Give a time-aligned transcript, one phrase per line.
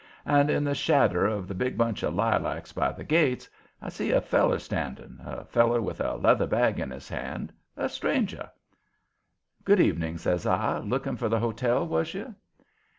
[0.25, 3.47] And, in the shadder of the big bunch of lilacs by the gate,
[3.83, 7.87] I see a feller standing, a feller with a leather bag in his hand, a
[7.87, 8.49] stranger.
[9.63, 10.79] "Good evening," says I.
[10.79, 12.33] "Looking for the hotel, was you?"